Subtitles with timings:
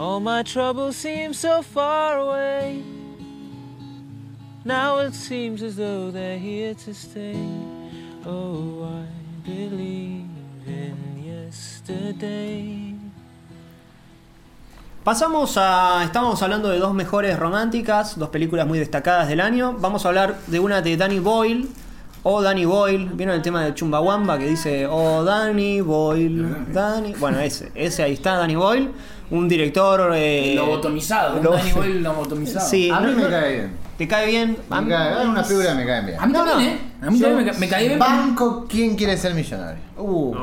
[0.00, 2.82] All my troubles seem so far away.
[4.64, 7.36] Now it seems as though they're here to stay.
[8.24, 9.04] Oh, I
[9.46, 10.24] believe
[10.66, 12.94] in yesterday.
[15.04, 16.02] Pasamos a.
[16.02, 19.76] Estamos hablando de dos mejores románticas, dos películas muy destacadas del año.
[19.80, 21.68] Vamos a hablar de una de Danny Boyle.
[22.22, 23.10] O Danny Boyle.
[23.12, 26.72] ¿Vieron el tema de Chumbawamba que dice Oh Danny Boyle?
[26.72, 27.14] Danny.
[27.18, 28.92] Bueno, ese, ese ahí está, Danny Boyle.
[29.30, 30.12] Un director.
[30.14, 32.66] Eh, Lobotomizado, un lo- Danny Boyle lobotomizado.
[32.68, 33.76] Sí, A mí no- me no- cae bien.
[33.96, 34.56] ¿Te cae bien?
[34.70, 36.18] A Me mí- cae, unas películas que me caen bien.
[36.20, 36.74] A mí No, también, no.
[36.76, 37.06] ¿eh?
[37.08, 37.98] A mí también me, ca- me caí bien.
[37.98, 39.82] Banco, ¿quién quiere ser millonario?
[39.98, 40.34] Uh,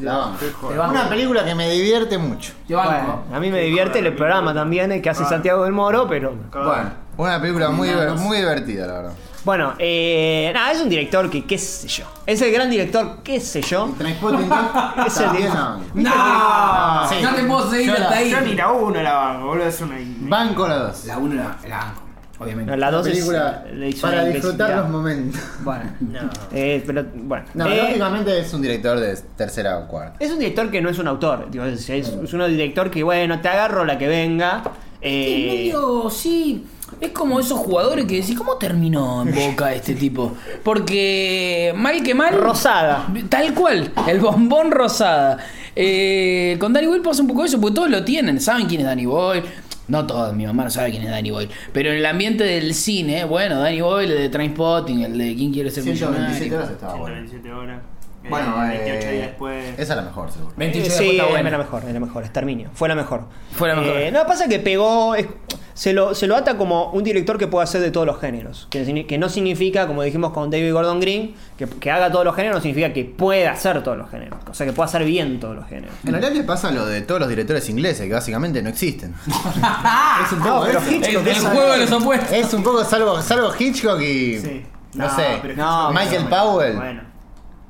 [0.00, 0.68] La banco.
[0.68, 0.90] Te banco.
[0.92, 2.52] Una película que me divierte mucho.
[2.66, 2.90] Te banco.
[2.90, 6.34] bueno, a mí me divierte el programa también, el que hace Santiago del Moro, pero.
[6.52, 9.12] Bueno, una película muy, muy divertida, la verdad.
[9.44, 12.04] Bueno, eh, nada, es un director que, qué sé yo.
[12.26, 13.94] Es el gran director, qué sé yo.
[13.96, 14.50] Transporting
[15.06, 15.78] Es el director.
[15.94, 17.14] No, Sí.
[17.22, 18.30] no te puedo seguir Yo la- hasta ahí.
[18.30, 19.96] Yo ni la uno la banco, boludo, es una.
[20.20, 21.04] Banco la dos.
[21.06, 22.02] La 1 la, la banco,
[22.40, 22.70] obviamente.
[22.72, 25.40] No, la dos es- película le hizo para disfrutar los momentos.
[25.60, 25.84] Bueno,
[26.52, 27.44] eh, pero bueno.
[27.54, 30.16] No, Eh, lógicamente es un director de tercera o cuarta.
[30.18, 31.48] es un director que no es un autor.
[31.50, 34.62] digo, es, es- es un director que, bueno, te agarro la que venga.
[35.00, 36.66] Eh, medio, sí.
[37.00, 40.32] Es como esos jugadores que decís, ¿cómo terminó en boca este tipo?
[40.64, 42.34] Porque mal que mal.
[42.34, 43.06] Rosada.
[43.28, 45.38] Tal cual, el bombón rosada.
[45.76, 48.86] Eh, con Danny Boyle pasa un poco eso, porque todos lo tienen, saben quién es
[48.86, 49.44] Danny Boyle.
[49.86, 51.48] No todos, mi mamá no sabe quién es Danny Boyle.
[51.72, 55.52] Pero en el ambiente del cine, bueno, Danny Boyle, el de Trainspotting, el de ¿Quién
[55.52, 56.58] quiere ser 127 millonario?
[56.58, 57.16] horas estaba bueno.
[57.28, 57.82] 127 horas.
[58.28, 59.64] Eh, Bueno, 28 eh, días después.
[59.78, 60.52] Esa es la mejor, seguro.
[60.56, 61.50] 28 Eh, sí, es buena.
[61.50, 62.70] la mejor, es la mejor, Exterminio.
[62.74, 63.24] Fue la mejor.
[63.52, 63.96] Fue la mejor.
[63.96, 65.14] Eh, no, pasa que pegó.
[65.14, 65.26] es-
[65.74, 68.66] se, lo, se lo ata como un director que puede hacer de todos los géneros.
[68.68, 72.56] Que, no significa, como dijimos con David Gordon Green, que, que haga todos los géneros,
[72.56, 74.40] no significa que pueda hacer todos los géneros.
[74.50, 75.94] O sea, que pueda hacer bien todos los géneros.
[76.04, 79.14] En realidad le pasa lo de todos los directores ingleses, que básicamente no existen.
[79.26, 80.80] es un poco No, pero.
[80.80, 82.32] Hitchcock El, el es- juego de los opuestos.
[82.32, 84.38] Es un poco salvo, salvo Hitchcock y.
[84.38, 84.62] Sí.
[84.94, 85.54] No, No, sé.
[85.54, 86.74] No, Michael Powell.
[86.76, 87.02] Bueno.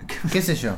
[0.33, 0.73] ¿Qué sé yo?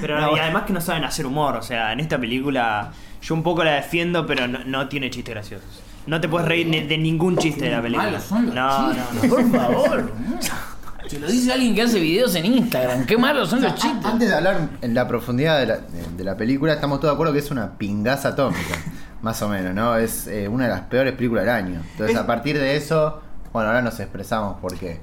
[0.00, 2.92] Pero No, y además que no saben hacer humor, o sea, en esta película
[3.22, 5.82] yo un poco la defiendo, pero no, no tiene chistes graciosos.
[6.06, 8.04] No te puedes reír ni- de ningún chiste de la película.
[8.06, 9.34] Malos son los no, chistes, no, no.
[9.34, 10.12] Por favor.
[11.08, 13.06] Se lo dice alguien que hace videos en Instagram.
[13.06, 14.04] Qué malos son los chistes.
[14.04, 17.14] Antes de hablar en la profundidad de la, de- de la película, estamos todos de
[17.14, 18.74] acuerdo que es una pingaza atómica.
[19.22, 19.96] más o menos, ¿no?
[19.96, 21.80] Es eh, una de las peores películas del año.
[21.92, 23.20] Entonces, a partir de eso,
[23.52, 25.00] bueno, ahora nos expresamos por qué.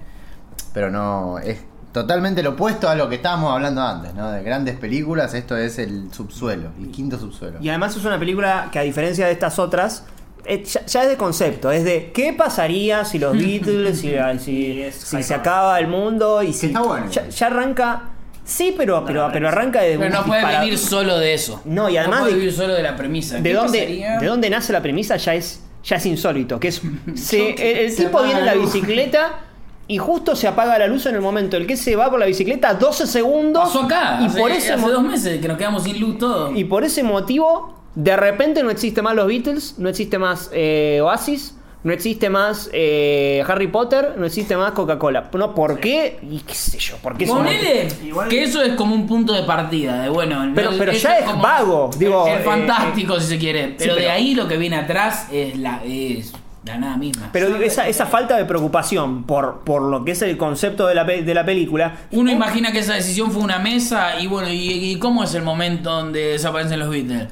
[0.73, 1.59] Pero no, es
[1.93, 4.31] totalmente lo opuesto a lo que estábamos hablando antes, ¿no?
[4.31, 7.59] De grandes películas, esto es el subsuelo, el quinto subsuelo.
[7.61, 10.03] Y además es una película que a diferencia de estas otras,
[10.45, 14.91] eh, ya, ya es de concepto, es de qué pasaría si los Beatles, si, si,
[14.91, 16.65] si se acaba el mundo y si...
[16.67, 17.09] está bueno.
[17.09, 18.09] Ya, ya arranca...
[18.45, 20.65] Sí, pero, pero, pero arranca de Pero no puede disparado.
[20.65, 21.61] vivir solo de eso.
[21.63, 23.37] No, y además No puede de- vivir solo de la premisa.
[23.37, 26.81] de ¿Qué dónde, de dónde nace la premisa ya es, ya es insólito, que es
[27.15, 29.39] se- el, el tipo viene en la bicicleta
[29.87, 32.25] y justo se apaga la luz en el momento el que se va por la
[32.25, 34.19] bicicleta 12 segundos Pasó acá.
[34.21, 36.55] y hace, por ese hace dos meses que nos quedamos sin luz todo.
[36.55, 40.99] y por ese motivo de repente no existe más los Beatles, no existe más eh,
[41.03, 45.29] Oasis, no existe más eh, Harry Potter, no existe más Coca-Cola.
[45.33, 46.17] No, ¿por qué?
[46.27, 47.89] Y qué sé yo, ¿por qué Ponele
[48.29, 50.49] que eso es como un punto de partida, de bueno.
[50.55, 53.75] Pero- no- pero ya es como vago, digo, Es eh, fantástico si se quiere.
[53.77, 56.31] Pero, de pero- ahí lo que viene atrás es la, es
[56.65, 57.29] la nada misma.
[57.33, 60.95] Pero digo, esa, esa falta de preocupación por, por lo que es el concepto de
[60.95, 61.97] la, pe- de la película.
[62.11, 65.43] Uno imagina que esa decisión fue una mesa y bueno, ¿y, y cómo es el
[65.43, 67.27] momento donde desaparecen los Beatles?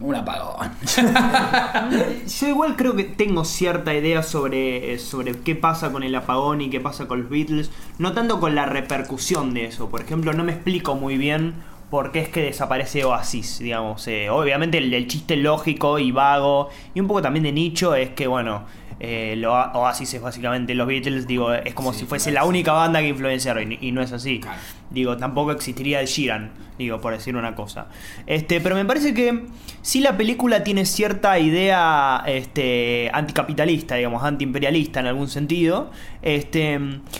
[0.00, 0.70] Un apagón.
[2.40, 6.68] Yo igual creo que tengo cierta idea sobre, sobre qué pasa con el apagón y
[6.70, 7.70] qué pasa con los Beatles.
[7.98, 9.88] No tanto con la repercusión de eso.
[9.88, 11.54] Por ejemplo, no me explico muy bien
[11.90, 14.06] por qué es que desaparece Oasis, digamos.
[14.08, 18.10] Eh, obviamente el, el chiste lógico y vago y un poco también de nicho es
[18.10, 18.64] que, bueno,
[19.00, 23.00] eh, lo- Oasis es básicamente los Beatles, digo, es como si fuese la única banda
[23.00, 24.40] que influenciaron y, y no es así.
[24.40, 24.58] Claro.
[24.90, 27.86] Digo, tampoco existiría el Sheeran, digo, por decir una cosa.
[28.26, 29.46] Este, pero me parece que
[29.82, 35.90] sí la película tiene cierta idea este, anticapitalista, digamos, antiimperialista en algún sentido.
[36.22, 36.78] Este,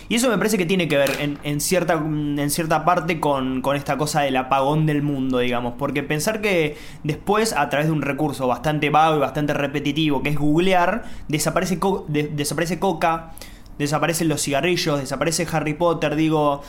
[0.09, 1.11] y eso me parece que tiene que ver
[1.43, 5.75] en, cierta, en cierta parte con, con esta cosa del apagón del mundo, digamos.
[5.77, 10.29] Porque pensar que después, a través de un recurso bastante vago y bastante repetitivo, que
[10.29, 13.33] es googlear, desaparece, co- de- desaparece Coca,
[13.79, 16.63] desaparecen los cigarrillos, desaparece Harry Potter, digo...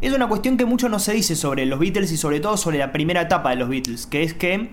[0.00, 2.78] Es una cuestión que mucho no se dice sobre los Beatles y sobre todo sobre
[2.78, 4.70] la primera etapa de los Beatles, que es que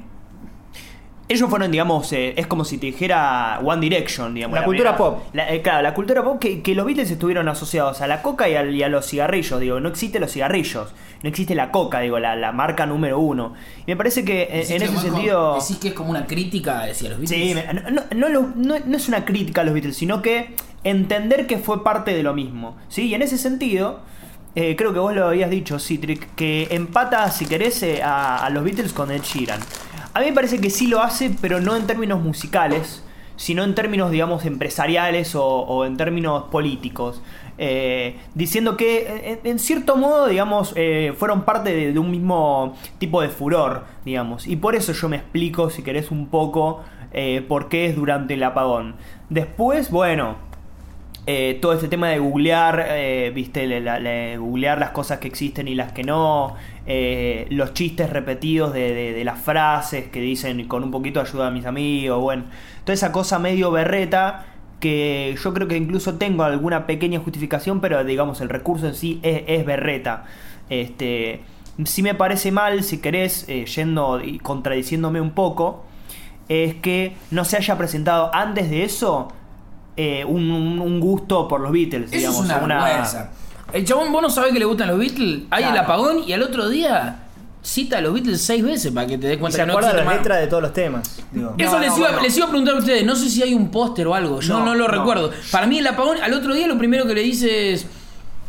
[1.28, 4.60] ellos fueron, digamos, eh, es como si te dijera One Direction, digamos.
[4.60, 5.24] La cultura primera- pop.
[5.34, 8.48] la- eh, claro, la cultura pop que, que los Beatles estuvieron asociados a la coca
[8.48, 10.94] y, a los cigarrillos, digo, no existen los cigarrillos,
[11.24, 13.56] no existe la coca, digo, la, la marca número uno.
[13.88, 15.58] Y me parece que en, Decís en que ese sentido...
[15.60, 17.30] Decís que es como una crítica hacia los Beatles.
[17.42, 17.74] Sí, me-
[18.14, 21.84] no, no- no- no es una crítica a los Beatles, sino que entender que fue
[21.84, 22.78] parte de lo mismo.
[22.90, 23.08] ¿sí?
[23.08, 24.02] Y en ese sentido,
[24.56, 28.64] eh, creo que vos lo habías dicho, Citric, que empata, si querés, eh, a, los
[28.64, 29.60] Beatles con Ed Sheeran.
[30.14, 33.04] A mí me parece que sí lo hace, pero no en términos musicales,
[33.36, 37.22] sino en términos, digamos, empresariales o, en términos políticos.
[37.58, 40.74] Eh, diciendo que, en, cierto modo, digamos,
[41.18, 44.48] fueron parte de, de un mismo tipo de furor, digamos.
[44.48, 46.82] Y por eso yo me explico, si querés, un poco
[47.50, 48.96] por qué es durante el apagón.
[49.30, 50.38] Después, bueno,
[51.28, 53.68] eh, todo este tema de googlear, eh, viste,
[54.38, 56.56] googlear las cosas que existen y las que no,
[56.86, 61.48] eh, los chistes repetidos de, de- las frases que dicen con un poquito de ayuda
[61.48, 62.44] a mis amigos, bueno,
[62.84, 64.46] toda esa cosa medio berreta
[64.80, 69.20] que yo creo que incluso tengo alguna pequeña justificación, pero digamos el recurso en sí
[69.24, 70.26] es, es berreta.
[70.70, 71.42] Este,
[71.86, 75.86] sí me parece mal, si querés, yendo y contradiciéndome un poco,
[76.50, 79.30] es que no se haya presentado antes de eso
[79.98, 82.46] eh, un, gusto por los Beatles, Eso digamos.
[82.50, 83.32] es una vergüenza.
[83.74, 86.44] El chabón, vos no sabés que le gustan los Beatles, hay el apagón y al
[86.44, 87.20] otro día
[87.62, 89.80] cita a los Beatles seis veces para que te des Y cuenta se que no
[89.80, 91.20] existe la letra de todos los temas.
[91.32, 91.56] digo.
[91.58, 92.22] Eso No, les, no, iba, bueno.
[92.24, 94.60] les iba a preguntar a ustedes, no sé si hay un póster o algo, yo
[94.60, 94.94] no, No, lo no.
[94.94, 95.32] recuerdo.
[95.52, 97.88] Para mí el apagón, al otro día lo primero que le dice es,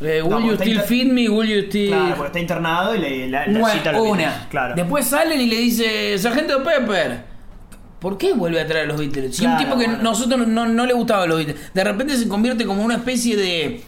[0.02, 1.88] eh, will No, you está still feed me, will you still...
[1.88, 4.16] Claro, porque está internado y le, la, la Bueno, cita a los una.
[4.19, 4.75] Beatles, Claro.
[4.76, 7.35] Después salen y le dice, Sargento Pepper.
[8.00, 9.37] ¿Por qué vuelve a traer a los Beatles?
[9.37, 10.02] Si un tipo que bueno.
[10.02, 13.82] nosotros no, no le gustaba los Beatles, de repente se convierte como una especie de.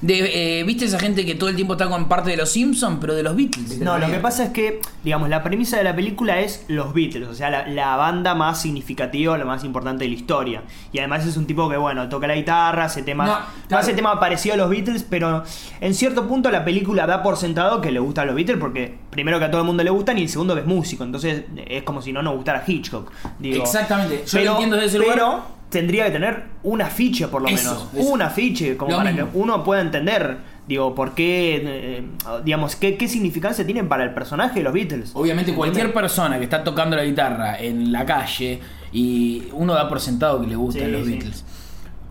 [0.00, 2.98] De eh, ¿Viste esa gente que todo el tiempo está con parte de los Simpsons,
[3.00, 3.78] pero de los Beatles?
[3.80, 7.28] No, lo que pasa es que, digamos, la premisa de la película es los Beatles,
[7.28, 10.62] o sea, la, la banda más significativa, la más importante de la historia.
[10.92, 13.28] Y además es un tipo que, bueno, toca la guitarra, hace temas.
[13.28, 13.38] No,
[13.68, 13.82] claro.
[13.82, 15.44] hace temas parecidos a los Beatles, pero
[15.80, 19.38] en cierto punto la película da por sentado que le gustan los Beatles, porque primero
[19.38, 21.04] que a todo el mundo le gustan y el segundo que es músico.
[21.04, 23.10] Entonces es como si no nos gustara Hitchcock.
[23.38, 23.62] Digo.
[23.62, 24.24] Exactamente.
[24.26, 25.59] Yo lo pero, entiendo desde ese pero lugar.
[25.70, 27.88] Tendría que tener un afiche por lo Eso, menos.
[27.94, 28.12] eso.
[28.12, 29.30] Un afiche, como Lo para mismo.
[29.30, 30.38] que uno pueda entender.
[30.68, 32.02] Digo, ¿por qué, eh,
[32.44, 35.10] digamos, qué, qué significancia tienen para el personaje de los Beatles?
[35.14, 38.60] Obviamente cualquier persona que está tocando la guitarra en la calle
[38.92, 41.12] y uno da por sentado que le gustan Sí, los sí.
[41.12, 41.44] Beatles.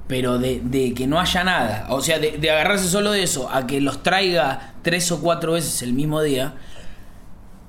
[0.07, 3.49] Pero de, de que no haya nada, o sea, de, de agarrarse solo de eso
[3.53, 6.55] a que los traiga tres o cuatro veces el mismo día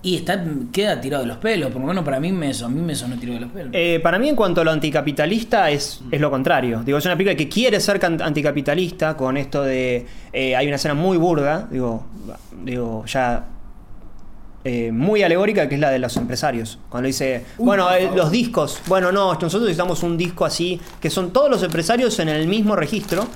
[0.03, 0.43] y está
[0.73, 3.17] queda tirado de los pelos, por lo menos para mí me, a mí me sonó
[3.17, 3.71] tirado de los pelos.
[3.75, 6.83] Eh, para mí, en cuanto a lo anticapitalista, es, es lo contrario.
[6.85, 10.07] Digo, es una película que quiere ser anticapitalista con esto de.
[10.33, 12.07] eh, hay una escena muy burda, digo,
[12.65, 13.45] digo ya.
[14.65, 16.79] eh, muy alegórica, que es la de los empresarios.
[16.89, 18.81] Cuando dice, Uy, bueno, eh, los discos.
[18.87, 22.77] Bueno, no, nosotros necesitamos un disco así, que son todos los empresarios en el mismo
[22.77, 23.27] registro.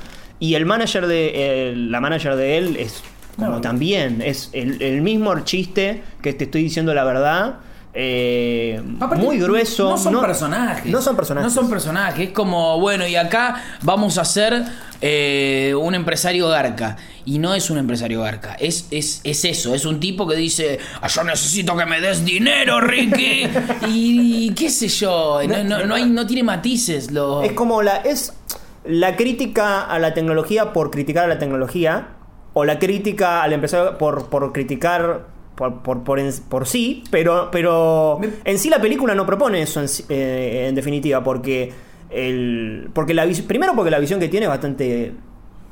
[0.40, 1.32] Y el manager de.
[1.34, 3.02] eh, la manager de él es
[3.36, 3.60] como No.
[3.60, 4.22] también.
[4.22, 7.56] Es el, el mismo chiste que te estoy diciendo la verdad.
[7.96, 8.82] eh,
[9.16, 9.90] muy grueso.
[9.90, 10.90] No son personajes.
[10.92, 11.52] No son personajes.
[11.54, 12.28] No son personajes.
[12.28, 14.64] Es como, bueno, y acá vamos a hacer
[15.00, 16.96] eh, un empresario garca.
[17.24, 18.54] Y no es un empresario garca.
[18.58, 19.74] Es, es, es eso.
[19.74, 23.46] Es un tipo que dice, "Ah, yo necesito que me des dinero, Ricky.
[23.88, 25.38] y, qué sé yo.
[25.48, 27.10] No, no- no hay, no tiene matices.
[27.12, 27.42] Lo...
[27.42, 27.96] Es como la.
[27.98, 28.32] Es
[28.84, 32.08] la crítica a la tecnología por criticar a la tecnología.
[32.54, 37.04] O la crítica al empresario por, por criticar por, por, por, en- por sí.
[37.10, 41.22] Pero, pero en sí la película no propone eso en, eh, en definitiva.
[41.22, 41.72] Porque.
[42.10, 45.12] El, porque la primero porque la visión que tiene es bastante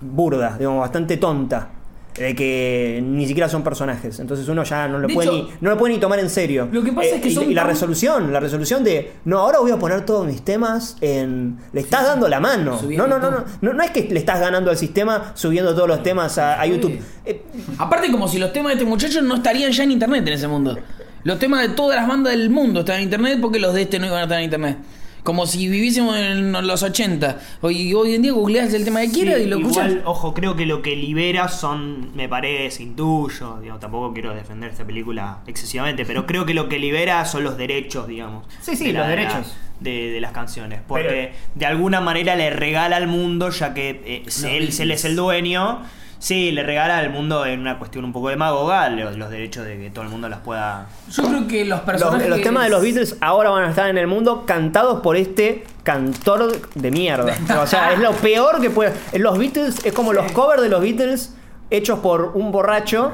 [0.00, 1.70] burda, digamos, bastante tonta.
[2.14, 4.20] De que ni siquiera son personajes.
[4.20, 6.28] Entonces uno ya no lo, De puede, hecho, ni, no lo puede ni tomar en
[6.28, 6.68] serio.
[6.70, 9.60] lo que pasa es que y, son y la resolución, la resolución de no, ahora
[9.60, 11.58] voy a poner todos mis temas en.
[11.72, 12.78] Le estás dando la mano.
[12.82, 13.72] No, no, no, no, no.
[13.72, 17.00] No es que le estás ganando al sistema subiendo todos los temas a, a YouTube.
[17.24, 17.42] Eh,
[17.78, 20.48] Aparte, como si los temas de este muchacho no estarían ya en internet en ese
[20.48, 20.76] mundo.
[21.24, 23.98] Los temas de todas las bandas del mundo están en internet porque los de este
[23.98, 24.76] no iban a estar en internet.
[25.22, 27.38] Como si viviésemos en los 80.
[27.60, 29.88] Hoy, hoy en día googleas el tema que quieras Sí, y lo escuchas.
[29.90, 34.70] igual, ojo, creo que lo que libera son, me parece, intuyo, digo, tampoco quiero defender
[34.70, 38.46] esta película excesivamente, pero creo que lo que libera son los derechos, digamos.
[38.60, 39.54] Sí, sí, de los de derechos.
[39.78, 44.00] de, de las canciones, porque Pero- de alguna manera le regala al mundo, ya que
[44.04, 45.82] eh, se- él, se él es el dueño,
[46.22, 49.76] sí, le regala al mundo en una cuestión un poco demagoga los, los derechos de
[49.76, 50.86] que todo el mundo las pueda...
[51.10, 52.28] Yo creo que los los, personajes.
[52.28, 55.64] los temas de los Beatles ahora van a estar en el mundo cantados por este
[55.82, 57.36] cantor de mierda.
[57.60, 58.92] O sea, es lo peor que puede.
[59.14, 61.34] Los Beatles es como los covers de los Beatles
[61.70, 63.12] hechos por un borracho.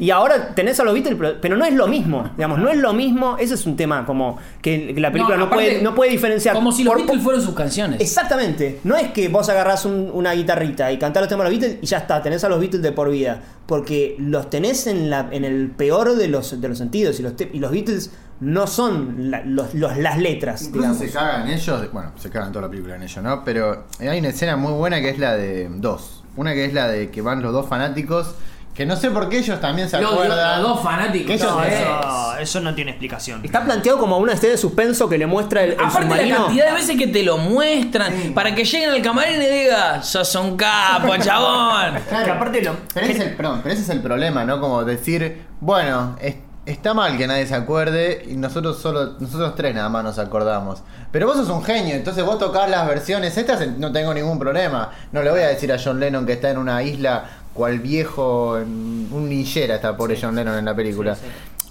[0.00, 2.30] Y ahora tenés a los Beatles, pero, pero no es lo mismo.
[2.36, 3.36] Digamos, no es lo mismo.
[3.38, 6.54] Ese es un tema como que la película no, aparte, puede, no puede diferenciar.
[6.54, 8.00] Como si los Por- Beatles fueran sus canciones.
[8.00, 8.80] Exactamente.
[8.84, 11.78] No es que vos agarrás un- una guitarrita y cantás los temas de los Beatles
[11.82, 13.40] y ya está, tenés a los Beatles de por vida.
[13.66, 17.20] Porque los tenés en, la, en el peor de los, de los sentidos.
[17.20, 20.98] Y los, te- y los Beatles no son la- los, los- las letras, Incluso digamos.
[20.98, 23.44] se cagan ellos, bueno, se cagan toda la película en ello, ¿no?
[23.44, 26.22] Pero hay una escena muy buena que es la de dos.
[26.36, 28.34] Una que es la de que van los dos fanáticos,
[28.80, 30.62] que no sé por qué ellos también se Los- acuerdan.
[30.62, 31.26] los dos fanáticos.
[31.26, 31.74] Que ellos No, es.
[31.74, 33.44] eso, eso no tiene explicación.
[33.44, 36.36] Está planteado como una escena de suspenso que le muestra el, el Aparte la submarino.
[36.46, 40.34] cantidad de veces que te lo muestran para que lleguen al camarín y digas, sos
[40.36, 42.00] un capo, chabón.
[42.08, 44.58] Claro, Que aparte lo- pero, ese es el, perdón, pero ese es el problema, ¿no?
[44.62, 49.74] Como decir, bueno, es- está mal que nadie se acuerde y nosotros solo, nosotros tres
[49.74, 50.82] nada más nos acordamos.
[51.10, 54.90] Pero vos sos un genio, entonces vos tocás las versiones estas, no tengo ningún problema.
[55.10, 58.52] No le voy a decir a John Lennon que está en una isla cual viejo,
[58.52, 61.16] un ninjera está pobre John Lennon en la película.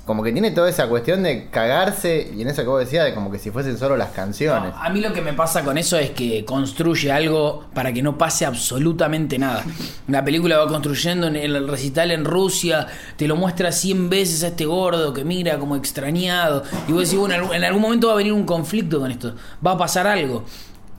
[0.06, 3.14] Como que tiene toda esa cuestión de cagarse, y en eso que vos decías, de
[3.14, 4.74] como que si fuesen solo las canciones.
[4.76, 8.18] A mí lo que me pasa con eso es que construye algo para que no
[8.18, 9.64] pase absolutamente nada.
[10.08, 14.48] La película va construyendo en el recital en Rusia, te lo muestra 100 veces a
[14.48, 16.64] este gordo que mira como extrañado.
[16.88, 19.74] Y vos decís, bueno, en algún momento va a venir un conflicto con esto, va
[19.74, 20.44] a pasar algo.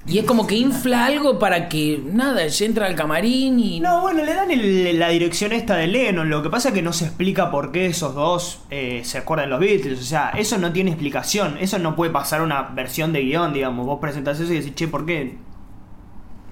[0.07, 3.81] Y es como que infla algo para que, nada, se entra al camarín y...
[3.81, 6.29] No, bueno, le dan el- la dirección esta de Lennon.
[6.31, 9.47] Lo que pasa es que no se explica por qué esos dos eh, se acuerdan
[9.47, 10.01] de los Beatles.
[10.01, 11.59] O sea, eso no tiene explicación.
[11.61, 13.87] Eso no puede pasar una versión de guion, digamos.
[13.87, 15.37] Vos presentás eso y decís, che, ¿por qué?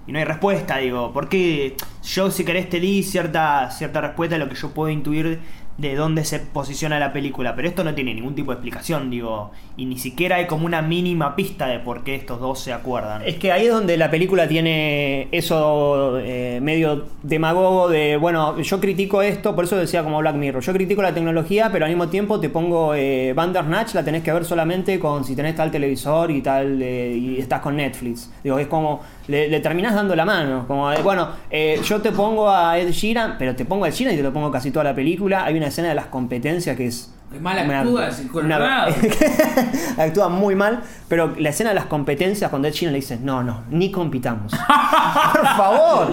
[0.07, 1.13] Y no hay respuesta, digo.
[1.13, 1.75] ¿Por qué
[2.05, 5.41] yo, si querés, te cierta, cierta respuesta a lo que yo puedo intuir
[5.79, 7.55] de dónde se posiciona la película?
[7.57, 9.53] Pero esto no tiene ningún tipo de explicación, digo.
[9.77, 13.23] Y ni siquiera hay como una mínima pista de por qué estos dos se acuerdan.
[13.25, 18.81] Es que ahí es donde la película tiene eso eh, medio demagogo de, bueno, yo
[18.81, 22.09] critico esto, por eso decía como Black Mirror, yo critico la tecnología, pero al mismo
[22.09, 26.31] tiempo te pongo eh, Bandersnatch, la tenés que ver solamente con si tenés tal televisor
[26.31, 28.31] y tal, eh, y estás con Netflix.
[28.43, 32.13] Digo, es como, le, le terminás dando la mano, como, de, bueno, eh, yo te
[32.13, 34.71] pongo a Ed Sheeran, pero te pongo a Ed Sheeran y te lo pongo casi
[34.71, 37.15] toda la película, hay una escena de las competencias que es...
[37.31, 38.09] Qué mal actúa
[39.99, 43.45] actúa muy mal, pero la escena de las competencias cuando Ed Sheeran le dice, no,
[43.45, 44.51] no, ni compitamos.
[45.33, 46.09] por favor,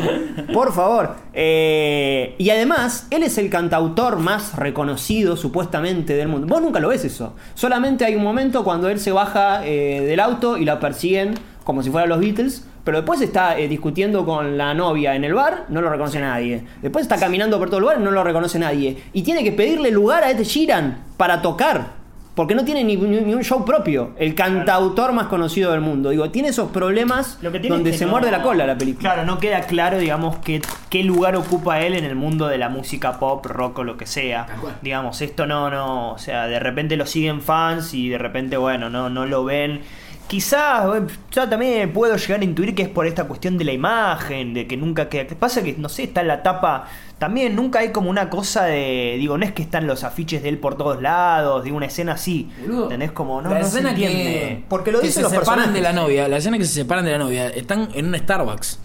[0.53, 1.15] por favor.
[1.33, 6.47] Eh, y además, él es el cantautor más reconocido supuestamente del mundo.
[6.47, 7.33] Vos nunca lo ves eso.
[7.53, 11.81] Solamente hay un momento cuando él se baja eh, del auto y la persiguen como
[11.81, 12.65] si fueran los Beatles.
[12.85, 16.63] Pero después está eh, discutiendo con la novia en el bar, no lo reconoce nadie.
[16.81, 18.97] Después está caminando por todo el lugar, no lo reconoce nadie.
[19.11, 22.05] Y tiene que pedirle lugar a Ed Sheeran para tocar.
[22.35, 24.11] Porque no tiene ni, ni- ni un show propio.
[24.19, 26.09] El cantautor más conocido del mundo.
[26.09, 28.67] Digo, tiene esos problemas Lo que tiene donde es que se no- muerde la cola
[28.67, 29.13] la película.
[29.13, 32.67] Claro, no queda claro, digamos, qué, qué lugar ocupa él en el mundo de la
[32.67, 34.47] música pop, rock o lo que sea.
[34.81, 38.89] Digamos, esto no, no, o sea, de repente lo siguen fans y de repente, bueno,
[38.89, 39.79] no, no lo ven.
[40.27, 43.73] Quizás bueno, yo también puedo llegar a intuir que es por esta cuestión de la
[43.73, 45.27] imagen, de que nunca queda.
[45.27, 46.87] que Pasa que, no sé, está en la tapa.
[47.19, 49.15] También nunca hay como una cosa de.
[49.19, 52.13] Digo, no es que están los afiches de él por todos lados, de una escena
[52.13, 52.49] así.
[52.61, 53.11] Boludo, ¿Entendés?
[53.11, 54.23] Como, no, la no se escena entiende.
[54.23, 55.73] que, Porque lo que dicen se los separan personajes.
[55.75, 58.79] de la novia, la escena que se separan de la novia, están en un Starbucks.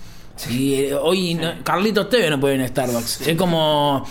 [0.51, 3.27] Y eh, hoy no- Carlitos Tevez no puede ir a un Starbucks.
[3.27, 4.05] Es como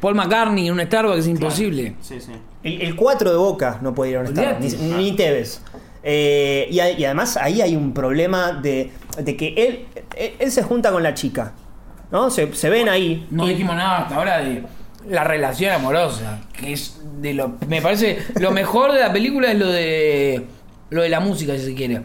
[0.00, 1.94] Paul McCartney en un Starbucks es imposible.
[2.00, 2.32] Sí, sí.
[2.62, 4.26] El, el 4 de Boca no puede ir a un.
[4.28, 5.60] Starbucks, ni, ni Tevez.
[6.02, 8.90] Eh, y, a- y además ahí hay un problema de,
[9.22, 11.52] de que él, él, él se junta con la chica.
[12.10, 12.28] ¿No?
[12.30, 13.26] Se, se ven ahí.
[13.30, 14.64] No Y- dijimos nada hasta ahora de
[15.08, 19.58] la relación amorosa, que es de lo me parece lo mejor de la película es
[19.58, 20.46] lo de
[20.90, 22.02] lo de la música si se quiere.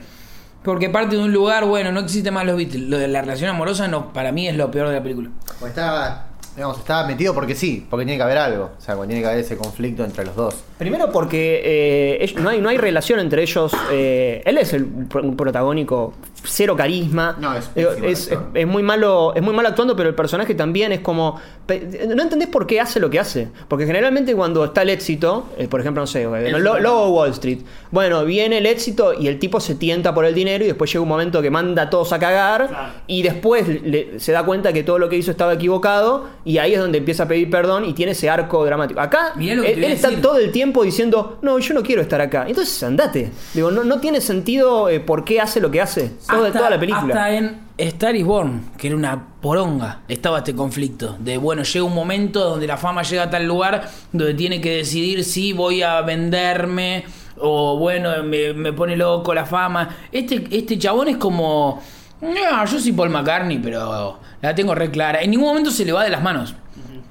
[0.64, 2.84] Porque parte de un lugar, bueno, no existe más los Beatles.
[2.90, 5.30] Lo de la relación amorosa no para mí es lo peor de la película.
[5.62, 8.72] O estaba, digamos, estaba metido porque sí, porque tiene que haber algo.
[8.78, 10.56] O sea, cuando tiene que haber ese conflicto entre los dos.
[10.78, 13.72] Primero porque eh, no, hay, no hay relación entre ellos.
[13.92, 17.36] eh, él es el un protagónico, cero carisma.
[17.40, 17.88] No, es es,
[18.30, 21.40] es- es muy malo, es muy malo actuando, pero el personaje también es como.
[21.68, 23.48] No entendés por qué hace lo que hace.
[23.68, 27.10] Porque generalmente cuando está el éxito, eh, por ejemplo, no sé, eh, El- Lo- Lobo
[27.10, 27.60] Wall Street.
[27.92, 31.02] Bueno, viene el éxito y el tipo se tienta por el dinero y después llega
[31.02, 32.94] un momento que manda a todos a cagar Claro.
[33.08, 36.74] y después le- se da cuenta que todo lo que hizo estaba equivocado y ahí
[36.76, 39.02] es donde empieza a pedir perdón y tiene ese arco dramático.
[39.02, 40.22] Acá él, está decir.
[40.22, 42.46] todo el tiempo diciendo, no, yo no quiero estar acá.
[42.48, 43.32] Entonces andate.
[43.54, 46.12] Digo, no, no tiene sentido eh, por qué hace lo que hace.
[46.30, 47.14] Toda, Hasta- toda la película.
[47.16, 51.18] Hasta en Star is Born, que era una poronga, estaba este conflicto.
[51.20, 54.78] De bueno, llega un momento donde la fama llega a tal lugar donde tiene que
[54.78, 57.04] decidir si voy a venderme
[57.38, 59.98] o bueno, me, me pone loco la fama.
[60.12, 61.82] Este, este chabón es como.
[62.22, 65.22] "No, yo soy Paul McCartney, pero la tengo re clara.
[65.22, 66.54] En ningún momento se le va de las manos.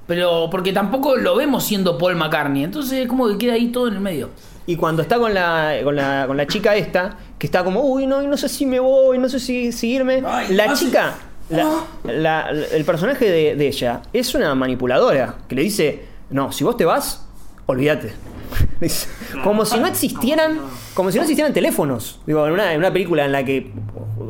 [0.07, 2.63] pero porque tampoco lo vemos siendo Paul McCartney.
[2.65, 4.31] Entonces, como que queda ahí todo en el medio.
[4.67, 8.07] Y cuando está con la, con la, con la chica esta, que está como, uy,
[8.07, 10.23] no, no sé si me voy, no sé si, si irme.
[10.27, 11.15] Ay, la hace- chica,
[11.51, 16.65] la- la- el personaje de, de ella, es una manipuladora que le dice, no, si
[16.65, 17.25] vos te vas,
[17.67, 18.15] olvídate.
[19.43, 20.59] Como si no existieran,
[20.95, 22.21] como si no existieran teléfonos.
[22.27, 23.71] Digo, en una, en una película en la que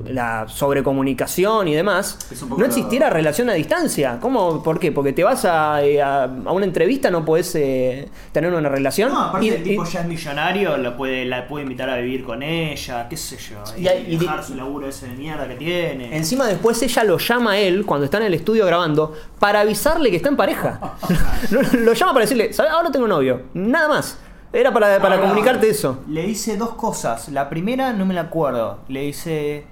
[0.06, 2.18] la sobrecomunicación y demás,
[2.56, 4.18] no existiera relación a distancia.
[4.20, 4.62] ¿Cómo?
[4.62, 4.92] ¿Por qué?
[4.92, 9.10] Porque te vas a, eh, a, a una entrevista, no podés eh, tener una relación.
[9.12, 11.96] No, aparte Y- el tipo y- ya es millonario, lo puede, la puede invitar a
[11.96, 13.62] vivir con ella, qué sé yo.
[13.78, 16.16] Y, Y- y- dejar su laburo ese de mierda que tiene.
[16.16, 20.10] Encima después ella lo llama a él cuando está en el estudio grabando para avisarle
[20.10, 20.80] que está en pareja.
[21.50, 22.72] lo, lo llama para decirle, ¿sabes?
[22.72, 23.42] Ahora tengo novio.
[23.54, 24.18] Nada más.
[24.54, 26.04] Era para, para Ahora, comunicarte eso.
[26.08, 27.28] Le dice dos cosas.
[27.28, 28.78] La primera no me la acuerdo.
[28.88, 29.64] Le dice.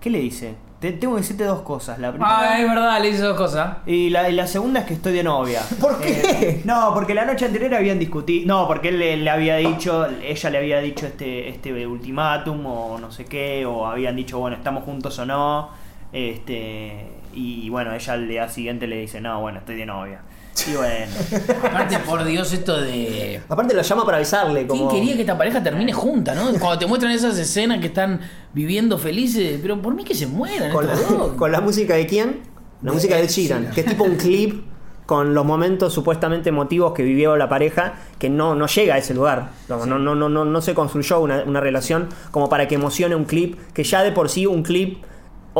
[0.00, 0.54] ¿Qué le dice?
[0.80, 1.98] Te- tengo que decirte dos cosas.
[1.98, 2.38] La primera.
[2.38, 3.78] Ah, es verdad, le hice dos cosas.
[3.84, 5.60] Y la, y la segunda es que estoy de novia.
[5.80, 6.20] ¿Por qué?
[6.40, 8.46] Eh, no, porque la noche anterior habían discutido.
[8.46, 12.98] No, porque él le, le había dicho, ella le había dicho este, este ultimátum o
[13.00, 15.70] no sé qué, o habían dicho, bueno, estamos juntos o no.
[16.12, 20.20] Este, y bueno, ella al día siguiente le dice, no, bueno, estoy de novia.
[20.66, 21.12] Y bueno.
[21.62, 23.40] Aparte, por Dios, esto de.
[23.48, 24.66] Aparte lo llama para avisarle.
[24.66, 24.88] Como...
[24.88, 26.50] ¿Quién quería que esta pareja termine junta, no?
[26.58, 28.20] Cuando te muestran esas escenas que están
[28.52, 31.32] viviendo felices, pero por mí que se mueran con, la, estos dos.
[31.36, 32.40] con la música de quién?
[32.82, 34.64] La música de Sheeran, que es tipo un clip
[35.04, 39.14] con los momentos supuestamente emotivos que vivió la pareja, que no, no llega a ese
[39.14, 39.50] lugar.
[39.68, 43.16] No, no, no, no, no, no se construyó una, una relación como para que emocione
[43.16, 45.02] un clip, que ya de por sí un clip,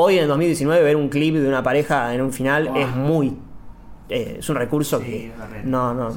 [0.01, 3.37] hoy en el 2019 ver un clip de una pareja en un final es muy...
[4.09, 5.33] eh, es un recurso Sí, que
[5.65, 6.09] no, no,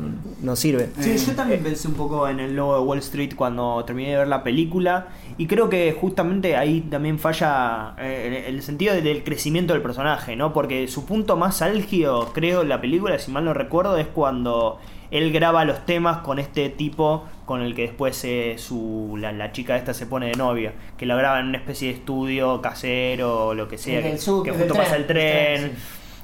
[0.41, 0.89] no sirve.
[0.99, 4.17] Sí, yo también pensé un poco en el logo de Wall Street cuando terminé de
[4.17, 5.07] ver la película
[5.37, 10.53] y creo que justamente ahí también falla eh, el sentido del crecimiento del personaje, ¿no?
[10.53, 14.79] Porque su punto más álgido, creo, en la película, si mal no recuerdo, es cuando
[15.11, 19.51] él graba los temas con este tipo con el que después eh, su, la, la
[19.51, 23.47] chica esta se pone de novia, que lo graba en una especie de estudio casero
[23.47, 25.71] o lo que sea, que, sub- que justo tren, pasa el tren.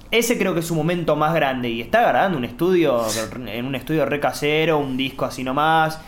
[0.10, 3.02] Ese creo que es su momento más grande y está grabando un estudio,
[3.46, 6.00] en un estudio re casero, un disco así nomás.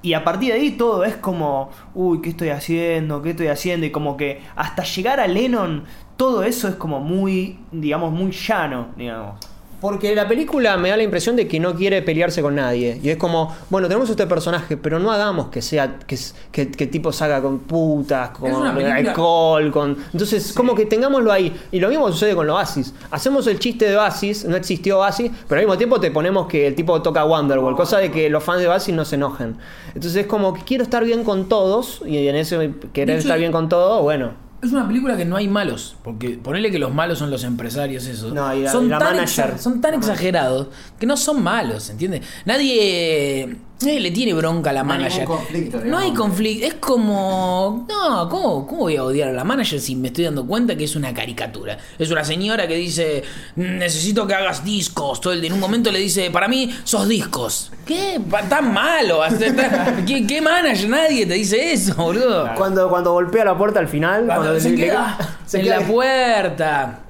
[0.00, 3.20] Y a partir de ahí todo es como, uy, ¿qué estoy haciendo?
[3.20, 3.84] ¿Qué estoy haciendo?
[3.84, 5.82] Y como que hasta llegar a Lennon,
[6.16, 9.40] todo eso es como muy, digamos, muy llano, digamos.
[9.80, 12.98] Porque la película me da la impresión de que no quiere pelearse con nadie.
[13.02, 16.18] Y es como, bueno, tenemos este personaje, pero no hagamos que sea, que,
[16.50, 19.96] que, que tipo salga con putas, con alcohol, con.
[20.12, 21.54] Entonces, como que tengámoslo ahí.
[21.70, 22.92] Y lo mismo sucede con los Oasis.
[23.10, 26.66] Hacemos el chiste de Oasis, no existió Oasis, pero al mismo tiempo te ponemos que
[26.66, 29.56] el tipo toca Wonderwall, cosa de que los fans de Oasis no se enojen.
[29.88, 33.38] Entonces es como que quiero estar bien con todos, y en ese querer hecho, estar
[33.38, 34.47] bien con todos, bueno.
[34.60, 38.06] Es una película que no hay malos, porque ponele que los malos son los empresarios,
[38.06, 38.30] eso.
[38.34, 39.56] No, y la- son, la tan manager.
[39.58, 40.66] son tan exagerados
[40.98, 42.22] que no son malos, ¿entiendes?
[42.44, 45.20] Nadie, nadie le tiene bronca a la No hay manager.
[45.20, 46.66] ningún conflicto, no hay conflicto.
[46.66, 47.86] Es como.
[47.88, 50.84] No, ¿cómo, ¿cómo voy a odiar a la manager si me estoy dando cuenta que
[50.84, 51.78] es una caricatura?
[51.98, 53.22] Es una señora que dice:
[53.56, 55.20] Necesito que hagas discos.
[55.20, 55.48] Todo el día.
[55.48, 57.70] En un momento le dice: Para mí, sos discos.
[57.86, 58.20] ¿Qué?
[58.48, 59.20] Tan malo.
[60.06, 60.88] ¿Qué, ¿Qué manager?
[60.88, 62.50] Nadie te dice eso, boludo.
[62.56, 65.80] Cuando, cuando golpea la puerta al final, Cuando cuando se le- queda se en queda-
[65.80, 67.00] la puerta.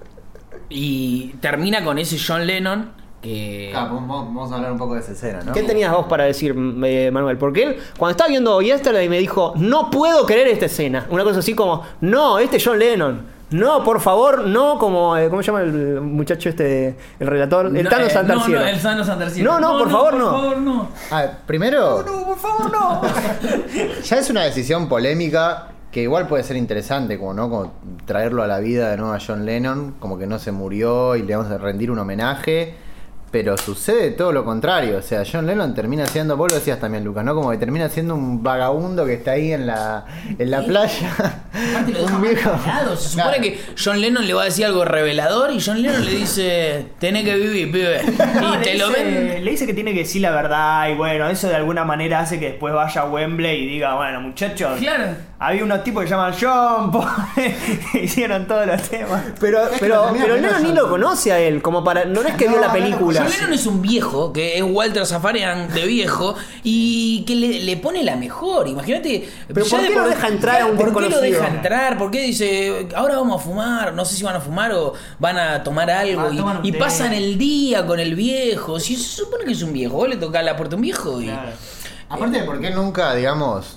[0.71, 3.73] Y termina con ese John Lennon que.
[3.75, 5.53] Ah, vamos, vamos a hablar un poco de esa escena, ¿no?
[5.53, 6.55] ¿Qué tenías vos para decir,
[6.85, 7.37] eh, Manuel?
[7.39, 11.07] Porque él, cuando estaba viendo Yesterday, me dijo, no puedo creer esta escena.
[11.11, 13.39] Una cosa así como, no, este es John Lennon.
[13.51, 17.75] No, por favor, no como, eh, ¿cómo se llama el muchacho este, el relator?
[17.75, 18.61] El No, Tano eh, Santarciero.
[18.61, 19.53] No, no, el Tano Santarciero.
[19.53, 20.31] No, no, por favor, no.
[20.31, 20.89] Por favor, no.
[21.47, 23.03] Primero, por favor, no.
[24.03, 27.73] ya es una decisión polémica que igual puede ser interesante, como no, como
[28.05, 31.23] traerlo a la vida de nuevo a John Lennon, como que no se murió y
[31.23, 32.75] le vamos a rendir un homenaje.
[33.31, 37.05] Pero sucede todo lo contrario, o sea, John Lennon termina siendo, vos lo decías también,
[37.05, 37.35] Lucas, ¿no?
[37.35, 40.07] Como que termina siendo un vagabundo que está ahí en la,
[40.39, 41.11] en la playa.
[41.15, 42.51] Aparte lo deja un viejo.
[42.97, 43.43] Se supone Claro.
[43.43, 47.25] que John Lennon le va a decir algo revelador y John Lennon le dice, tenés
[47.25, 48.01] que vivir, pibe.
[48.41, 49.45] No, Y te lo ven.
[49.45, 52.41] Le dice que tiene que decir la verdad y bueno, eso de alguna manera hace
[52.41, 55.17] que después vaya a Wembley y diga, bueno, muchachos, Claro.
[55.41, 57.05] Había unos tipos que llaman John, po",
[57.95, 59.23] hicieron todos los temas.
[59.39, 62.05] Pero, Es que pero, pero Lennon ni lo conoce a él, como para.
[62.05, 63.21] No es que No, vio la película.
[63.23, 67.77] John Lennon es un viejo, que es Walter Zafarian de viejo, y que le, le
[67.77, 68.69] pone la mejor.
[68.69, 69.29] Imagínate.
[69.53, 71.99] Pero ¿por de qué lo deja entrar a un ¿Por qué lo deja entrar?
[71.99, 73.95] ¿Por qué dice, ahora vamos a fumar?
[73.95, 76.23] No sé si van a fumar o van a tomar algo.
[76.23, 78.79] Ah, y- toman pasan el día con el viejo.
[78.81, 81.21] Si se supone que es un viejo, vos le toca la puerta a un viejo
[81.21, 81.25] y.
[81.27, 81.51] Claro.
[82.11, 83.77] Aparte de por qué nunca, digamos,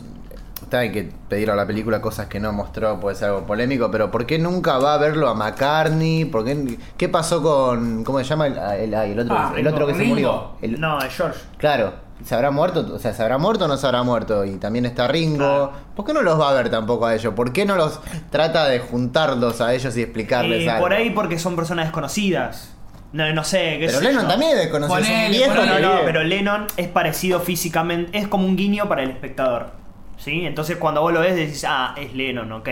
[0.71, 3.91] está hay que pedirle a la película cosas que no mostró, puede ser algo polémico,
[3.91, 6.23] pero ¿por qué nunca va a verlo a McCartney?
[6.25, 8.05] ¿Por qué, ¿Qué pasó con.
[8.05, 10.51] ¿Cómo se llama el, el- ay, el otro, Ah, el otro que se murió?
[10.61, 11.37] El- No, es George.
[11.57, 12.87] Claro, ¿se habrá muerto?
[12.93, 14.45] O sea, ¿se habrá muerto o no se habrá muerto?
[14.45, 15.37] Y también está Ringo.
[15.39, 15.71] Claro.
[15.93, 17.33] ¿Por qué no los va a ver tampoco a ellos?
[17.33, 20.83] ¿Por qué no los trata de juntarlos a ellos y explicarles Y algo?
[20.85, 22.73] por ahí porque son personas desconocidas.
[23.11, 23.77] No, no sé.
[23.77, 24.27] qué Pero sé Lennon yo.
[24.29, 26.01] también es desconocido, es un Ponele, viejo No, no, ponele.
[26.05, 29.80] pero Lennon es parecido físicamente, es como un guiño para el espectador.
[30.21, 30.45] ¿Sí?
[30.45, 32.69] Entonces cuando vos lo ves decís, ah, es Lennon, ok.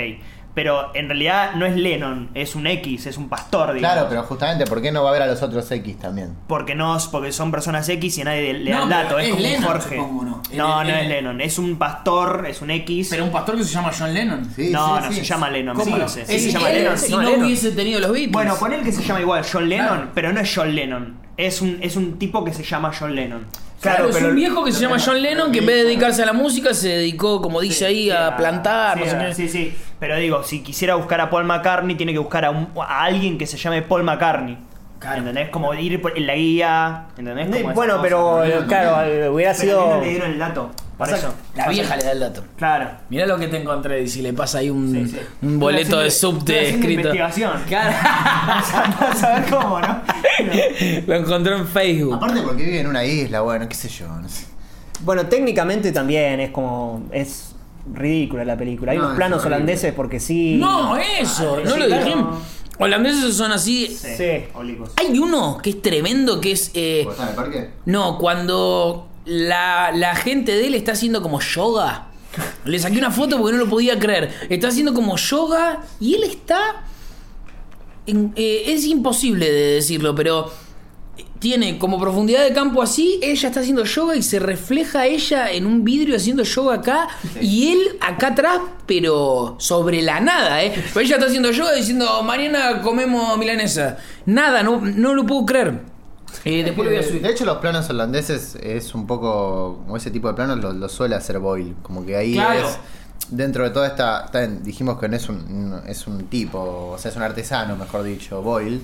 [0.55, 3.93] Pero en realidad no es Lennon, es un X, es un pastor, digamos.
[3.95, 6.35] Claro, pero justamente, ¿por qué no va a ver a los otros X también?
[6.47, 9.19] Porque no, porque son personas X y a nadie le da No, el dato, pero
[9.19, 9.95] es, es como Lennon, Jorge.
[9.95, 10.41] supongo, ¿no?
[10.53, 13.07] No, El- no el- es Lennon, es un pastor, es un X.
[13.11, 14.51] Pero un pastor que se llama John Lennon.
[14.53, 15.17] Sí, no, sí, no sí.
[15.19, 16.05] se llama Lennon, me ¿Cómo no?
[16.05, 16.25] parece.
[16.39, 16.97] Se llama Lennon.
[16.97, 17.43] Si no Lennon.
[17.45, 18.31] hubiese tenido los Beatles.
[18.59, 20.11] Bueno, que se llama igual John Lennon, Claro.
[20.13, 21.17] pero no es John Lennon.
[21.37, 23.45] Es un, es un tipo que se llama John Lennon.
[23.81, 26.25] Claro, es un viejo que se llama John Lennon que en vez de dedicarse a
[26.25, 29.35] la música se dedicó, como dice ahí, a plantar, sí, no sé a- qué.
[29.35, 29.73] Sí, sí.
[29.99, 33.37] Pero digo, si quisiera buscar a Paul McCartney, tiene que buscar a, un- a alguien
[33.37, 34.57] que se llame Paul McCartney.
[34.99, 35.19] Claro.
[35.19, 35.49] ¿Entendés?
[35.49, 37.05] Como ir por- en la guía.
[37.17, 37.45] ¿Entendés?
[37.47, 38.09] Como esas Bueno, cosas.
[38.51, 39.81] pero claro, eh, hubiera Pero sido.
[39.85, 40.71] Lennon le dieron el dato.
[40.97, 41.33] Por eso.
[41.55, 42.43] La vieja le da el dato.
[42.57, 42.89] Claro.
[43.09, 45.19] Mirá lo que te encontré, y si le pasa ahí un, Sí, sí.
[45.41, 46.89] un boleto de subte escrito.
[47.01, 47.53] investigación.
[47.67, 47.95] Claro.
[48.03, 50.01] a saber cómo, ¿no?
[51.07, 52.15] lo encontró en Facebook.
[52.15, 54.45] Aparte porque vive en una isla, bueno, qué sé yo, no sé.
[55.01, 57.03] Bueno, técnicamente también es como.
[57.11, 57.48] Es
[57.93, 58.91] ridícula la película.
[58.91, 60.55] Hay No, unos planos holandeses porque sí.
[60.57, 62.05] No, eso, Ah, no sí, lo claro.
[62.05, 62.39] dijimos.
[62.77, 63.87] Holandeses son así.
[63.87, 64.15] Sí.
[64.17, 64.23] Sí.
[64.95, 66.71] Hay uno que es tremendo, que es...
[66.73, 67.69] eh, ¿Vos sabés por qué?
[67.85, 72.05] no, cuando la, la gente de él está haciendo como yoga.
[72.63, 74.31] Le saqué una foto porque no lo podía creer.
[74.49, 76.83] Está haciendo como yoga y él está...
[78.05, 80.49] en- eh, es imposible de decirlo, pero
[81.39, 85.65] tiene como profundidad de campo así, ella está haciendo yoga y se refleja ella en
[85.65, 87.07] un vidrio haciendo yoga acá
[87.41, 90.73] y él acá atrás, pero sobre la nada, ¿eh?
[90.93, 93.97] Pero ella está haciendo yoga diciendo, mañana comemos milanesa.
[94.25, 95.79] Nada, no, no lo puedo creer.
[96.45, 97.21] Eh, después lo voy a subir.
[97.21, 99.79] De hecho, los planos holandeses es un poco.
[99.83, 101.73] Como ese tipo de planos lo, lo suele hacer Boyle.
[101.81, 102.67] Como que ahí Claro.
[102.69, 102.77] es.
[103.31, 104.29] Dentro de toda esta.
[104.61, 108.41] dijimos que no es un, es un tipo, o sea, es un artesano, mejor dicho,
[108.43, 108.79] Boyle.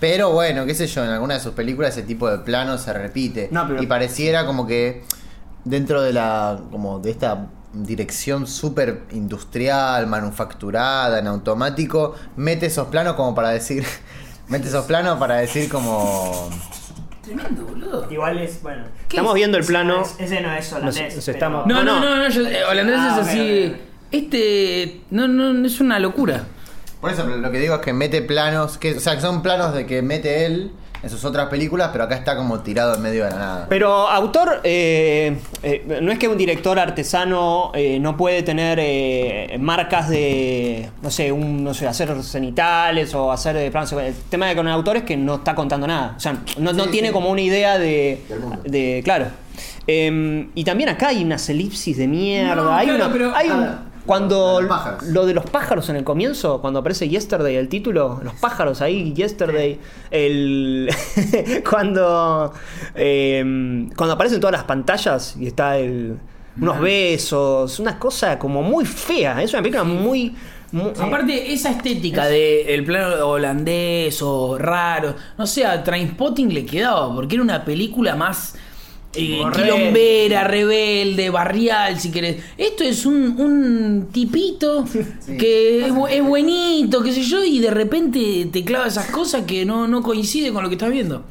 [0.00, 2.92] Pero bueno, qué sé yo, en alguna de sus películas ese tipo de plano se
[2.92, 3.48] repite.
[3.52, 5.04] No, pero- Y pareciera como que
[5.64, 6.58] dentro de la.
[6.70, 13.84] como de esta dirección súper industrial, manufacturada, en automático, mete esos planos como para decir.
[14.48, 16.48] mete esos planos para decir como.
[17.22, 18.10] Tremendo, boludo.
[18.10, 18.84] Igual es, bueno.
[19.08, 20.02] Estamos viendo el plano.
[20.02, 21.02] Es- Ese no es holandés.
[21.04, 22.22] Nos- nos pero- estamos- No, no, No, no, no.
[22.24, 23.66] no, yo- eh, holandés Ah, es ok, así.
[23.68, 23.80] ok, ok.
[24.12, 25.00] Este.
[25.10, 26.44] No, no, no, es una locura.
[27.00, 29.74] Por eso, lo que digo es que mete planos, que, o sea, que son planos
[29.74, 30.70] de que mete él
[31.02, 33.66] en sus otras películas, pero acá está como tirado en medio de la nada.
[33.70, 39.56] Pero autor, eh, eh, no es que un director artesano eh, no puede tener eh,
[39.58, 43.90] marcas de, no sé, un, no sé, hacer cenitales o hacer de planos.
[43.92, 46.12] El tema de con el autor es que no está contando nada.
[46.18, 47.14] O sea, no, tiene sí.
[47.14, 48.58] como una idea de, Del mundo.
[48.62, 49.28] de claro.
[49.86, 52.54] Eh, y también acá hay unas elipsis de mierda.
[52.56, 54.60] No, hay claro, una- pero- hay un- Ah, cuando
[55.12, 55.88] lo de los pájaros.
[55.88, 59.78] en el comienzo, cuando aparece Yesterday el título, los pájaros ahí, Yesterday,
[60.10, 60.90] el
[61.70, 62.52] cuando
[62.94, 66.18] eh, cuando aparecen todas las pantallas y está el
[66.60, 70.34] unos besos, una cosa como muy fea, es una película muy,
[70.72, 76.66] muy- Aparte, esa estética de el plano holandés o raro, no sé, a Trainspotting le
[76.66, 78.56] quedaba, porque era una película más
[79.14, 82.42] eh, quilombera, rebelde, barrial, si querés.
[82.56, 84.84] Esto es un, un tipito
[85.38, 89.64] que es, es buenito, qué sé yo, y de repente te clava esas cosas que
[89.64, 91.24] no, no coincide con lo que estás viendo.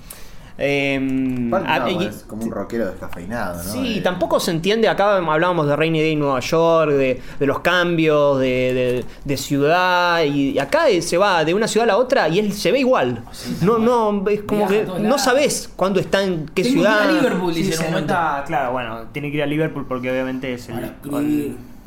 [0.60, 3.72] Eh, Igual, ah, no, y- es como un rockero descafeinado, ¿no?
[3.72, 7.46] Sí, Eh, tampoco se entiende, acá hablábamos de Rainy Day en Nueva York, de, de
[7.48, 11.98] los cambios de, de- de ciudad, y acá se va de una ciudad a la
[11.98, 13.24] otra y él se ve igual.
[13.62, 16.98] No, no, es como que no sabes cuándo está en qué Tengo que ir a
[17.00, 17.14] ciudad.
[17.22, 18.14] Liverpool, Sí, dice en se un momento.
[18.14, 20.92] nota, claro, bueno, tiene que ir a Liverpool porque obviamente es el.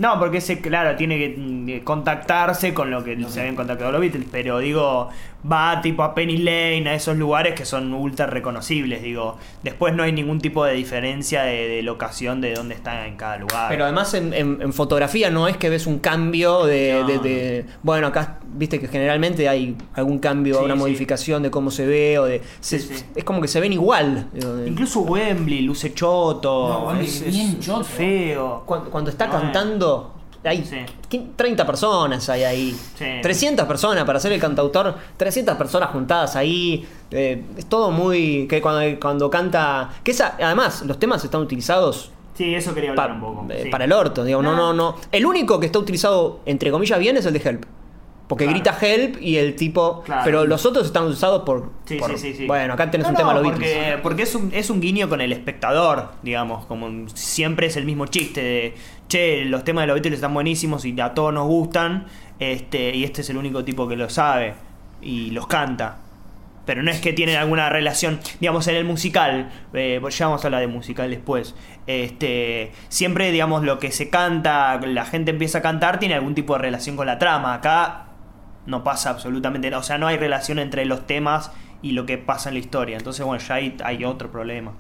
[0.03, 4.01] No, porque ese, claro, tiene que mm, contactarse con lo que se habían contactado los
[4.01, 5.09] Beatles, pero digo,
[5.51, 9.37] va tipo a Penny Lane, a esos lugares que son ultra reconocibles, digo.
[9.63, 13.37] Después no hay ningún tipo de diferencia de, de locación de dónde está en cada
[13.37, 13.69] lugar.
[13.69, 17.19] Pero además en, en- en fotografía no es que ves un cambio de, No, de-
[17.19, 20.81] de- Bueno, acá viste que generalmente hay algún cambio, Sí, una sí.
[20.81, 22.43] modificación de cómo se ve o de...
[22.61, 23.05] se- Sí, sí.
[23.15, 24.27] Es como que se ven igual.
[24.67, 27.85] Incluso Wembley luce choto, No, Wembley es, bien es choto.
[27.85, 28.63] feo.
[28.67, 29.37] Cuando, cuando está No, eh.
[30.45, 30.79] Hay Sí.
[31.09, 31.27] ¿qué?
[31.37, 32.77] 30 personas hay ahí.
[32.97, 33.05] Sí.
[33.23, 36.87] 300 personas para ser el cantautor, 300 personas juntadas ahí.
[37.11, 38.47] eh, es todo muy.
[38.49, 39.91] que cuando, cuando canta.
[40.03, 43.47] Que esa, además, los temas están utilizados Sí, eso quería pa- hablar un poco.
[43.53, 43.69] eh, sí.
[43.71, 44.93] para el orto, digo, no, no, No.
[44.93, 44.97] no.
[45.13, 47.65] El único que está utilizado, entre comillas, bien es el de Help.
[48.29, 48.59] Porque Claro.
[48.61, 50.03] grita Help y el tipo.
[50.05, 50.23] Claro.
[50.25, 51.71] Pero los otros están usados por.
[51.85, 52.47] Sí, por- sí, sí.
[52.47, 54.01] Bueno, acá tenés No, un no, tema los porque, Beatles.
[54.01, 57.85] porque es un, es un guiño con el espectador, digamos, como un- siempre es el
[57.85, 58.75] mismo chiste de,
[59.09, 62.07] che, los temas de los Beatles están buenísimos y a todos nos gustan,
[62.39, 64.55] este, y este es el único tipo que lo sabe
[65.03, 65.99] y los canta.
[66.65, 70.45] Pero no es que tienen alguna relación, digamos, en el musical, eh, pues ya vamos
[70.45, 71.57] a hablar de musical después,
[71.89, 76.55] este, siempre, digamos, lo que se canta, la gente empieza a cantar, tiene algún tipo
[76.55, 77.55] de relación con la trama.
[77.55, 78.07] Acá
[78.67, 81.51] no pasa absolutamente nada, o sea, no hay relación entre los temas
[81.83, 82.97] y lo que pasa en la historia.
[82.97, 84.73] Entonces, bueno, ya hay, hay otro problema.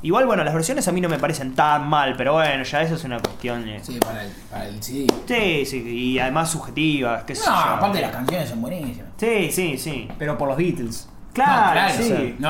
[0.00, 2.94] Igual, bueno, las versiones a mí no me parecen tan mal, pero bueno, ya eso
[2.94, 3.64] es una cuestión.
[3.64, 5.06] de- Sí, para el, para el CD.
[5.26, 7.70] Sí, sí, y además subjetiva, qué sé No, yo.
[7.74, 9.08] aparte las canciones son buenísimas.
[9.16, 10.08] Sí, sí, sí.
[10.16, 11.08] Pero por los Beatles.
[11.32, 12.02] Claro, No, sí.
[12.02, 12.46] o sea, no,